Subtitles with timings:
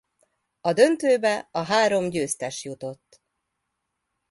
[0.61, 3.21] A döntőbe a három győztes jutott.